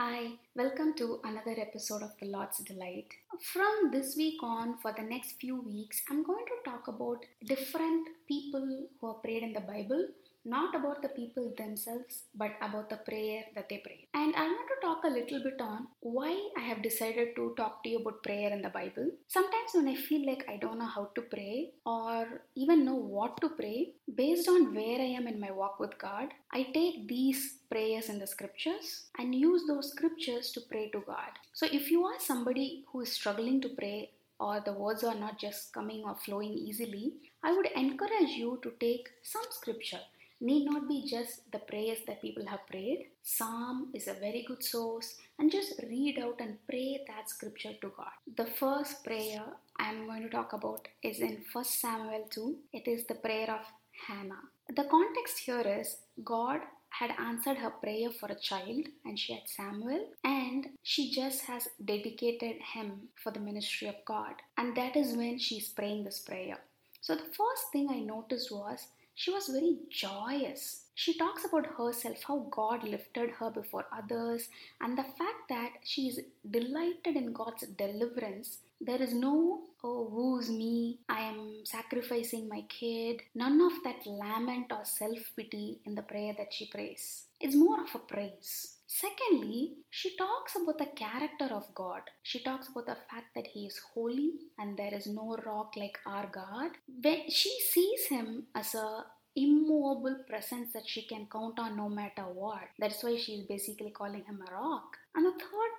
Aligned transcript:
Hi, 0.00 0.34
welcome 0.54 0.94
to 0.98 1.18
another 1.24 1.56
episode 1.60 2.04
of 2.04 2.12
The 2.20 2.26
Lord's 2.26 2.58
Delight. 2.58 3.08
From 3.42 3.90
this 3.90 4.14
week 4.16 4.40
on, 4.44 4.76
for 4.78 4.92
the 4.96 5.02
next 5.02 5.40
few 5.40 5.60
weeks, 5.60 6.02
I'm 6.08 6.22
going 6.22 6.44
to 6.46 6.70
talk 6.70 6.86
about 6.86 7.24
different 7.44 8.06
people 8.28 8.86
who 9.00 9.06
are 9.08 9.14
prayed 9.14 9.42
in 9.42 9.54
the 9.54 9.60
Bible, 9.60 10.06
not 10.48 10.74
about 10.74 11.02
the 11.02 11.08
people 11.08 11.52
themselves, 11.56 12.22
but 12.34 12.52
about 12.62 12.88
the 12.90 12.96
prayer 12.96 13.44
that 13.54 13.68
they 13.68 13.78
pray. 13.84 14.06
And 14.14 14.34
I 14.34 14.44
want 14.44 14.68
to 14.68 14.86
talk 14.86 15.04
a 15.04 15.08
little 15.08 15.42
bit 15.42 15.60
on 15.60 15.88
why 16.00 16.32
I 16.56 16.60
have 16.60 16.82
decided 16.82 17.36
to 17.36 17.54
talk 17.56 17.82
to 17.82 17.88
you 17.90 17.98
about 17.98 18.22
prayer 18.22 18.50
in 18.50 18.62
the 18.62 18.70
Bible. 18.70 19.10
Sometimes 19.26 19.74
when 19.74 19.88
I 19.88 19.94
feel 19.94 20.26
like 20.26 20.44
I 20.48 20.56
don't 20.56 20.78
know 20.78 20.86
how 20.86 21.10
to 21.14 21.22
pray 21.22 21.70
or 21.84 22.42
even 22.54 22.84
know 22.84 22.94
what 22.94 23.40
to 23.42 23.50
pray, 23.50 23.92
based 24.14 24.48
on 24.48 24.74
where 24.74 25.00
I 25.00 25.10
am 25.20 25.26
in 25.26 25.38
my 25.38 25.50
walk 25.50 25.78
with 25.80 25.98
God, 25.98 26.28
I 26.52 26.62
take 26.74 27.08
these 27.08 27.58
prayers 27.70 28.08
in 28.08 28.18
the 28.18 28.26
scriptures 28.26 29.06
and 29.18 29.34
use 29.34 29.62
those 29.66 29.90
scriptures 29.90 30.52
to 30.52 30.60
pray 30.62 30.88
to 30.90 31.00
God. 31.06 31.32
So 31.52 31.66
if 31.70 31.90
you 31.90 32.04
are 32.04 32.18
somebody 32.18 32.84
who 32.90 33.02
is 33.02 33.12
struggling 33.12 33.60
to 33.62 33.68
pray 33.68 34.10
or 34.40 34.60
the 34.60 34.72
words 34.72 35.04
are 35.04 35.14
not 35.14 35.38
just 35.38 35.72
coming 35.72 36.04
or 36.04 36.14
flowing 36.14 36.52
easily, 36.52 37.14
I 37.42 37.52
would 37.52 37.66
encourage 37.74 38.30
you 38.30 38.58
to 38.62 38.72
take 38.80 39.08
some 39.22 39.42
scripture. 39.50 40.00
Need 40.40 40.66
not 40.66 40.88
be 40.88 41.04
just 41.04 41.50
the 41.50 41.58
prayers 41.58 41.98
that 42.06 42.22
people 42.22 42.46
have 42.46 42.66
prayed. 42.68 43.06
Psalm 43.22 43.90
is 43.92 44.06
a 44.06 44.14
very 44.14 44.44
good 44.46 44.62
source, 44.62 45.16
and 45.38 45.50
just 45.50 45.80
read 45.82 46.18
out 46.20 46.40
and 46.40 46.58
pray 46.68 47.00
that 47.08 47.28
scripture 47.28 47.72
to 47.80 47.92
God. 47.96 48.12
The 48.36 48.46
first 48.46 49.04
prayer 49.04 49.44
I'm 49.78 50.06
going 50.06 50.22
to 50.22 50.28
talk 50.28 50.52
about 50.52 50.86
is 51.02 51.18
in 51.20 51.42
1 51.52 51.64
Samuel 51.64 52.26
2. 52.30 52.56
It 52.72 52.86
is 52.86 53.06
the 53.06 53.16
prayer 53.16 53.50
of 53.50 53.66
Hannah. 54.06 54.42
The 54.76 54.84
context 54.84 55.38
here 55.40 55.66
is 55.80 55.96
God 56.22 56.60
had 56.90 57.10
answered 57.18 57.56
her 57.58 57.70
prayer 57.70 58.10
for 58.10 58.26
a 58.26 58.38
child 58.38 58.86
and 59.04 59.18
she 59.18 59.32
had 59.32 59.42
Samuel 59.46 60.06
and 60.24 60.68
she 60.82 61.10
just 61.10 61.42
has 61.42 61.68
dedicated 61.84 62.56
him 62.74 63.08
for 63.22 63.30
the 63.30 63.40
ministry 63.40 63.88
of 63.88 63.96
God 64.04 64.34
and 64.56 64.76
that 64.76 64.96
is 64.96 65.16
when 65.16 65.38
she's 65.38 65.68
praying 65.68 66.04
this 66.04 66.20
prayer. 66.20 66.58
So 67.00 67.14
the 67.14 67.22
first 67.22 67.72
thing 67.72 67.88
I 67.90 68.00
noticed 68.00 68.50
was 68.50 68.88
she 69.18 69.32
was 69.32 69.48
very 69.48 69.76
joyous. 69.90 70.84
She 70.94 71.18
talks 71.18 71.44
about 71.44 71.66
herself, 71.66 72.22
how 72.22 72.46
God 72.52 72.84
lifted 72.84 73.30
her 73.30 73.50
before 73.50 73.86
others, 73.92 74.48
and 74.80 74.96
the 74.96 75.02
fact 75.02 75.48
that 75.48 75.72
she 75.82 76.02
is 76.06 76.20
delighted 76.48 77.16
in 77.16 77.32
God's 77.32 77.66
deliverance. 77.66 78.58
There 78.80 79.02
is 79.02 79.12
no, 79.12 79.62
oh, 79.82 80.08
woo's 80.10 80.50
me, 80.50 81.00
I 81.08 81.20
am 81.22 81.62
sacrificing 81.64 82.48
my 82.48 82.62
kid. 82.68 83.22
None 83.34 83.60
of 83.60 83.72
that 83.84 84.06
lament 84.06 84.70
or 84.70 84.84
self 84.84 85.18
pity 85.36 85.80
in 85.84 85.94
the 85.94 86.02
prayer 86.02 86.34
that 86.38 86.52
she 86.52 86.66
prays. 86.66 87.24
It's 87.40 87.56
more 87.56 87.80
of 87.82 87.94
a 87.94 87.98
praise. 87.98 88.76
Secondly, 88.86 89.74
she 89.90 90.16
talks 90.16 90.56
about 90.56 90.78
the 90.78 90.86
character 90.86 91.52
of 91.54 91.74
God. 91.74 92.02
She 92.22 92.42
talks 92.42 92.68
about 92.68 92.86
the 92.86 92.96
fact 93.10 93.34
that 93.34 93.48
He 93.48 93.66
is 93.66 93.80
holy 93.92 94.32
and 94.58 94.76
there 94.76 94.94
is 94.94 95.06
no 95.06 95.36
rock 95.44 95.74
like 95.76 95.98
our 96.06 96.26
God. 96.26 96.70
When 97.02 97.28
she 97.28 97.50
sees 97.72 98.06
Him 98.06 98.46
as 98.54 98.74
a 98.74 99.04
immovable 99.36 100.16
presence 100.28 100.72
that 100.72 100.88
she 100.88 101.02
can 101.02 101.26
count 101.30 101.58
on 101.58 101.76
no 101.76 101.88
matter 101.88 102.22
what. 102.22 102.68
That's 102.78 103.02
why 103.02 103.16
she's 103.16 103.44
basically 103.44 103.90
calling 103.90 104.24
him 104.24 104.42
a 104.48 104.52
rock. 104.52 104.96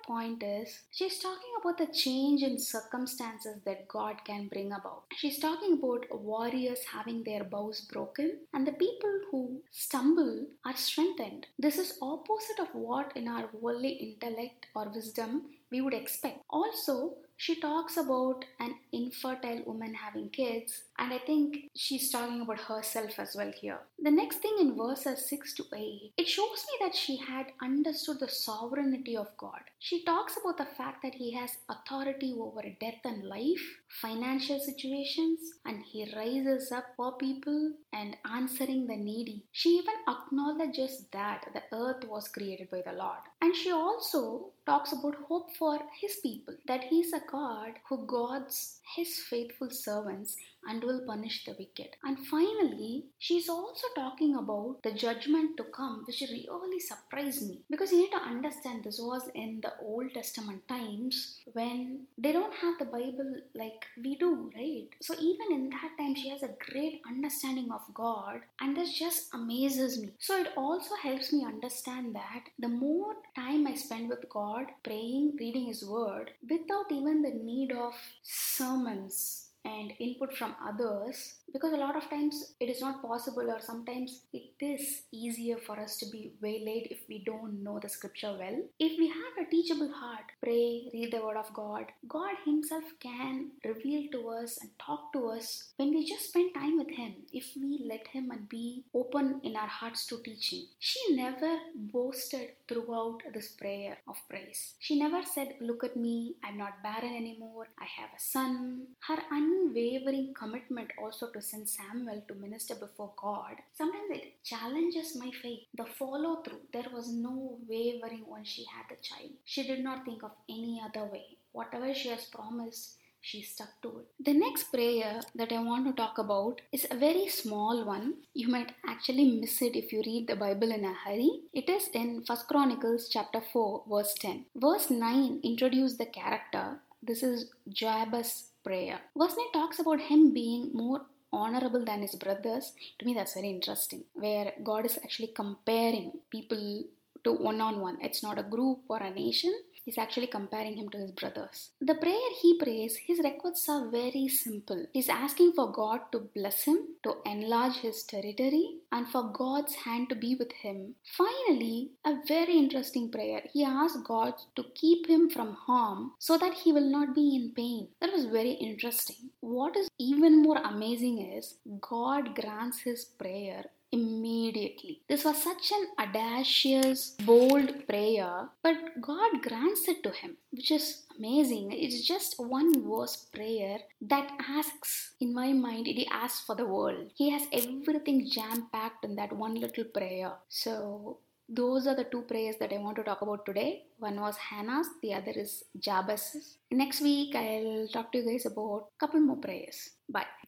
Point 0.06 0.42
is 0.42 0.80
she's 0.90 1.18
talking 1.20 1.52
about 1.60 1.78
the 1.78 1.86
change 1.86 2.42
in 2.42 2.58
circumstances 2.58 3.60
that 3.64 3.86
God 3.86 4.24
can 4.24 4.48
bring 4.48 4.72
about. 4.72 5.04
She's 5.16 5.38
talking 5.38 5.74
about 5.74 6.06
warriors 6.20 6.80
having 6.92 7.22
their 7.22 7.44
bows 7.44 7.82
broken 7.82 8.38
and 8.52 8.66
the 8.66 8.72
people 8.72 9.20
who 9.30 9.62
stumble 9.70 10.46
are 10.64 10.76
strengthened. 10.76 11.46
This 11.58 11.78
is 11.78 11.98
opposite 12.02 12.58
of 12.58 12.74
what 12.74 13.16
in 13.16 13.28
our 13.28 13.48
worldly 13.52 13.92
intellect 13.92 14.66
or 14.74 14.88
wisdom 14.88 15.50
we 15.70 15.80
would 15.80 15.94
expect. 15.94 16.40
Also, 16.50 17.14
she 17.40 17.58
talks 17.58 17.96
about 17.96 18.44
an 18.58 18.74
infertile 18.92 19.62
woman 19.64 19.94
having 19.94 20.28
kids, 20.28 20.82
and 20.98 21.10
I 21.10 21.16
think 21.16 21.70
she's 21.74 22.10
talking 22.10 22.42
about 22.42 22.60
herself 22.60 23.18
as 23.18 23.34
well 23.34 23.50
here. 23.58 23.78
The 23.98 24.10
next 24.10 24.42
thing 24.42 24.56
in 24.60 24.76
verses 24.76 25.26
6 25.30 25.54
to 25.54 25.64
8, 25.74 26.12
it 26.18 26.28
shows 26.28 26.66
me 26.68 26.86
that 26.86 26.94
she 26.94 27.16
had 27.16 27.46
understood 27.62 28.20
the 28.20 28.28
sovereignty 28.28 29.16
of 29.16 29.34
God. 29.38 29.62
She 29.78 30.04
talks 30.04 30.36
about 30.36 30.58
the 30.58 30.74
fact 30.76 31.02
that 31.02 31.14
He 31.14 31.32
has 31.32 31.56
authority 31.70 32.36
over 32.38 32.60
death 32.78 33.00
and 33.06 33.24
life, 33.24 33.64
financial 34.02 34.60
situations, 34.60 35.40
and 35.64 35.82
He 35.82 36.12
raises 36.14 36.70
up 36.70 36.88
for 36.94 37.16
people 37.16 37.72
and 37.94 38.18
answering 38.30 38.86
the 38.86 38.96
needy. 38.96 39.46
She 39.52 39.70
even 39.78 39.94
acknowledges 40.06 41.06
that 41.12 41.46
the 41.54 41.62
earth 41.74 42.04
was 42.06 42.28
created 42.28 42.70
by 42.70 42.82
the 42.84 42.92
Lord. 42.92 43.24
And 43.40 43.56
she 43.56 43.70
also 43.70 44.50
talks 44.70 44.92
about 44.92 45.16
hope 45.26 45.50
for 45.58 45.80
His 46.00 46.18
people, 46.22 46.54
that 46.68 46.84
He 46.84 47.00
is 47.00 47.12
a 47.12 47.20
God 47.28 47.72
who 47.88 48.06
guards 48.06 48.78
His 48.94 49.18
faithful 49.28 49.68
servants 49.68 50.36
and 50.66 50.82
will 50.82 51.00
punish 51.06 51.44
the 51.44 51.54
wicked. 51.58 51.96
And 52.04 52.18
finally, 52.26 53.04
she's 53.18 53.48
also 53.48 53.86
talking 53.94 54.36
about 54.36 54.78
the 54.82 54.92
judgment 54.92 55.56
to 55.56 55.64
come, 55.64 56.04
which 56.06 56.20
really 56.20 56.80
surprised 56.80 57.48
me 57.48 57.60
because 57.70 57.92
you 57.92 57.98
need 57.98 58.10
to 58.10 58.18
understand 58.18 58.84
this 58.84 59.00
was 59.00 59.28
in 59.34 59.60
the 59.62 59.72
Old 59.82 60.12
Testament 60.14 60.66
times 60.68 61.38
when 61.52 62.06
they 62.18 62.32
don't 62.32 62.54
have 62.54 62.78
the 62.78 62.84
Bible 62.84 63.36
like 63.54 63.86
we 64.02 64.16
do, 64.16 64.50
right? 64.54 64.88
So, 65.00 65.14
even 65.20 65.52
in 65.52 65.70
that 65.70 65.90
time, 65.98 66.14
she 66.14 66.28
has 66.30 66.42
a 66.42 66.54
great 66.70 67.00
understanding 67.08 67.70
of 67.72 67.82
God, 67.94 68.40
and 68.60 68.76
this 68.76 68.92
just 68.92 69.32
amazes 69.34 70.00
me. 70.00 70.12
So, 70.18 70.40
it 70.40 70.48
also 70.56 70.94
helps 71.02 71.32
me 71.32 71.44
understand 71.44 72.14
that 72.14 72.44
the 72.58 72.68
more 72.68 73.14
time 73.34 73.66
I 73.66 73.74
spend 73.74 74.08
with 74.08 74.28
God, 74.28 74.66
praying, 74.82 75.36
reading 75.38 75.66
His 75.66 75.84
Word, 75.84 76.30
without 76.48 76.90
even 76.90 77.22
the 77.22 77.30
need 77.30 77.72
of 77.72 77.94
sermons 78.22 79.39
and 79.64 79.92
input 79.98 80.36
from 80.36 80.54
others 80.66 81.34
because 81.52 81.72
a 81.72 81.76
lot 81.76 81.96
of 81.96 82.08
times 82.08 82.54
it 82.60 82.68
is 82.68 82.80
not 82.80 83.02
possible 83.02 83.50
or 83.50 83.60
sometimes 83.60 84.22
it 84.32 84.52
is 84.60 85.02
easier 85.12 85.56
for 85.58 85.78
us 85.78 85.96
to 85.98 86.06
be 86.10 86.32
waylaid 86.40 86.88
if 86.90 87.00
we 87.08 87.22
don't 87.24 87.62
know 87.62 87.78
the 87.80 87.88
scripture 87.88 88.34
well. 88.38 88.56
If 88.78 88.98
we 88.98 89.08
have 89.08 89.46
a 89.46 89.50
teachable 89.50 89.92
heart 89.92 90.24
pray 90.42 90.88
read 90.92 91.12
the 91.12 91.22
word 91.24 91.36
of 91.36 91.52
god 91.52 91.86
god 92.08 92.34
himself 92.44 92.84
can 93.00 93.50
reveal 93.64 94.04
to 94.12 94.28
us 94.28 94.58
and 94.60 94.70
talk 94.78 95.12
to 95.12 95.28
us 95.28 95.72
when 95.76 95.90
we 95.90 96.04
just 96.08 96.28
spend 96.28 96.54
time 96.54 96.78
with 96.78 96.90
him 96.90 97.14
if 97.32 97.46
we 97.56 97.84
let 97.88 98.06
him 98.08 98.30
and 98.30 98.48
be 98.48 98.84
open 98.94 99.40
in 99.42 99.56
our 99.56 99.66
hearts 99.66 100.06
to 100.06 100.22
teaching. 100.22 100.64
She 100.78 101.14
never 101.14 101.58
boasted 101.74 102.50
throughout 102.68 103.22
this 103.34 103.48
prayer 103.48 103.98
of 104.08 104.16
praise. 104.28 104.74
She 104.78 104.98
never 104.98 105.22
said 105.22 105.54
look 105.60 105.84
at 105.84 105.96
me 105.96 106.34
i'm 106.44 106.56
not 106.58 106.82
barren 106.82 107.14
anymore 107.16 107.66
i 107.78 107.86
have 107.98 108.10
a 108.16 108.20
son. 108.20 108.86
Her 109.06 109.18
unwavering 109.50 110.34
commitment 110.34 110.90
also 111.02 111.28
to 111.30 111.42
send 111.42 111.68
Samuel 111.68 112.22
to 112.28 112.34
minister 112.34 112.74
before 112.74 113.12
God, 113.16 113.56
sometimes 113.72 114.10
it 114.10 114.42
challenges 114.44 115.16
my 115.16 115.30
faith. 115.42 115.60
The 115.74 115.84
follow 115.84 116.42
through, 116.42 116.60
there 116.72 116.90
was 116.92 117.12
no 117.12 117.58
wavering 117.68 118.24
when 118.26 118.44
she 118.44 118.64
had 118.64 118.84
the 118.88 119.02
child. 119.02 119.30
She 119.44 119.62
did 119.66 119.82
not 119.82 120.04
think 120.04 120.22
of 120.22 120.32
any 120.48 120.80
other 120.84 121.06
way. 121.06 121.36
Whatever 121.52 121.92
she 121.94 122.08
has 122.08 122.24
promised, 122.26 122.96
she 123.20 123.42
stuck 123.42 123.68
to 123.82 124.00
it. 124.00 124.06
The 124.24 124.32
next 124.32 124.72
prayer 124.72 125.20
that 125.34 125.52
I 125.52 125.62
want 125.62 125.86
to 125.86 125.92
talk 125.92 126.18
about 126.18 126.60
is 126.72 126.86
a 126.90 126.96
very 126.96 127.28
small 127.28 127.84
one. 127.84 128.14
You 128.34 128.48
might 128.48 128.72
actually 128.86 129.30
miss 129.30 129.60
it 129.62 129.76
if 129.76 129.92
you 129.92 130.02
read 130.04 130.26
the 130.28 130.36
Bible 130.36 130.70
in 130.72 130.84
a 130.84 130.94
hurry. 130.94 131.30
It 131.52 131.68
is 131.68 131.88
in 131.92 132.24
First 132.26 132.48
Chronicles 132.48 133.08
chapter 133.10 133.42
4 133.52 133.84
verse 133.90 134.14
10. 134.14 134.46
Verse 134.56 134.90
9 134.90 135.40
introduces 135.42 135.98
the 135.98 136.06
character. 136.06 136.80
This 137.02 137.22
is 137.22 137.50
Jabez's 137.68 138.49
prayer. 138.64 139.00
Verse 139.16 139.36
9 139.36 139.52
talks 139.52 139.78
about 139.78 140.00
him 140.00 140.32
being 140.32 140.70
more 140.72 141.02
honorable 141.32 141.84
than 141.84 142.02
his 142.02 142.14
brothers. 142.14 142.72
To 142.98 143.06
me 143.06 143.14
that's 143.14 143.34
very 143.34 143.50
interesting. 143.50 144.04
Where 144.14 144.52
God 144.62 144.86
is 144.86 144.98
actually 145.02 145.32
comparing 145.34 146.12
people 146.30 146.84
to 147.24 147.32
one 147.32 147.60
on 147.60 147.80
one. 147.80 147.98
It's 148.00 148.22
not 148.22 148.38
a 148.38 148.42
group 148.42 148.80
or 148.88 148.98
a 148.98 149.10
nation. 149.10 149.54
He's 149.84 149.98
actually 149.98 150.26
comparing 150.28 150.76
him 150.76 150.88
to 150.90 150.98
his 150.98 151.12
brothers. 151.12 151.70
The 151.80 151.94
prayer 151.94 152.30
he 152.40 152.58
prays, 152.58 152.96
his 152.96 153.18
requests 153.18 153.68
are 153.68 153.88
very 153.90 154.28
simple. 154.28 154.86
He's 154.92 155.08
asking 155.08 155.52
for 155.52 155.72
God 155.72 156.00
to 156.12 156.20
bless 156.34 156.64
him, 156.64 156.78
to 157.02 157.16
enlarge 157.26 157.76
his 157.76 158.02
territory, 158.02 158.76
and 158.92 159.08
for 159.08 159.32
God's 159.32 159.74
hand 159.74 160.08
to 160.10 160.14
be 160.14 160.34
with 160.34 160.52
him. 160.52 160.94
Finally, 161.16 161.90
a 162.04 162.16
very 162.26 162.56
interesting 162.56 163.10
prayer. 163.10 163.42
He 163.52 163.64
asks 163.64 163.98
God 164.04 164.34
to 164.56 164.64
keep 164.74 165.08
him 165.08 165.30
from 165.30 165.54
harm 165.54 166.12
so 166.18 166.36
that 166.38 166.54
he 166.54 166.72
will 166.72 166.90
not 166.90 167.14
be 167.14 167.34
in 167.34 167.52
pain. 167.54 167.88
That 168.00 168.12
was 168.12 168.26
very 168.26 168.52
interesting. 168.52 169.30
What 169.40 169.76
is 169.76 169.88
even 169.98 170.42
more 170.42 170.58
amazing 170.58 171.32
is 171.36 171.56
God 171.80 172.34
grants 172.34 172.80
his 172.80 173.04
prayer 173.04 173.64
immediately. 173.92 175.00
This 175.08 175.24
was 175.24 175.42
such 175.42 175.72
an 175.72 175.86
audacious, 175.98 177.16
bold 177.24 177.86
prayer, 177.88 178.48
but 178.62 178.76
God 179.00 179.42
grants 179.42 179.88
it 179.88 180.02
to 180.02 180.10
him, 180.10 180.36
which 180.50 180.70
is 180.70 181.04
amazing. 181.18 181.72
It's 181.72 182.06
just 182.06 182.36
one 182.38 182.88
verse 182.88 183.16
prayer 183.34 183.78
that 184.02 184.30
asks, 184.48 185.12
in 185.20 185.34
my 185.34 185.52
mind, 185.52 185.86
he 185.86 186.06
asks 186.10 186.44
for 186.46 186.54
the 186.54 186.66
world. 186.66 187.10
He 187.14 187.30
has 187.30 187.42
everything 187.52 188.28
jam 188.30 188.68
packed 188.72 189.04
in 189.04 189.16
that 189.16 189.32
one 189.32 189.54
little 189.54 189.84
prayer. 189.84 190.32
So, 190.48 191.18
those 191.52 191.88
are 191.88 191.96
the 191.96 192.04
two 192.04 192.22
prayers 192.22 192.56
that 192.60 192.72
I 192.72 192.78
want 192.78 192.96
to 192.96 193.02
talk 193.02 193.22
about 193.22 193.44
today. 193.44 193.82
One 193.98 194.20
was 194.20 194.36
Hannah's, 194.36 194.86
the 195.02 195.14
other 195.14 195.32
is 195.32 195.64
Jabez's. 195.78 196.58
Next 196.70 197.00
week, 197.00 197.34
I'll 197.34 197.88
talk 197.88 198.12
to 198.12 198.18
you 198.18 198.30
guys 198.30 198.46
about 198.46 198.90
a 198.94 198.98
couple 199.00 199.20
more 199.20 199.36
prayers. 199.36 199.90
Bye. 200.08 200.30